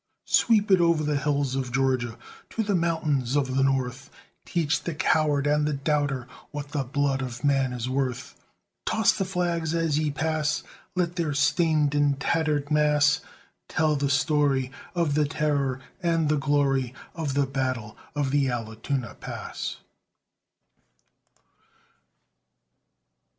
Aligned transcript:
Sweep 0.25 0.71
it 0.71 0.81
o'er 0.81 0.95
the 1.03 1.15
hills 1.15 1.53
of 1.53 1.71
Georgia, 1.71 2.17
To 2.49 2.63
the 2.63 2.73
mountains 2.73 3.35
of 3.35 3.55
the 3.55 3.61
north! 3.63 4.09
Teach 4.45 4.81
the 4.81 4.95
coward 4.95 5.45
and 5.45 5.67
the 5.67 5.73
doubter 5.75 6.25
What 6.49 6.69
the 6.69 6.83
blood 6.83 7.21
of 7.21 7.43
man 7.43 7.71
is 7.71 7.87
worth! 7.87 8.35
Toss 8.83 9.11
the 9.11 9.25
flags 9.25 9.75
as 9.75 9.99
ye 9.99 10.09
pass! 10.09 10.63
Let 10.95 11.17
their 11.17 11.35
stained 11.35 11.93
and 11.93 12.19
tattered 12.19 12.71
mass 12.71 13.21
Tell 13.67 13.95
the 13.95 14.09
story 14.09 14.71
Of 14.95 15.13
the 15.13 15.27
terror 15.27 15.79
and 16.01 16.29
the 16.29 16.37
glory 16.37 16.95
Of 17.13 17.35
the 17.35 17.45
battle 17.45 17.95
of 18.15 18.31
the 18.31 18.47
Allatoona 18.47 19.19
Pass! 19.19 19.77